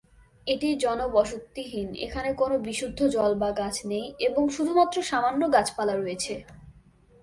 [0.47, 6.33] এটি জনবসতিহীন, এখানে কোন বিশুদ্ধ জল বা গাছ নেই এবং শুধুমাত্র সামান্য গাছপালা রয়েছে।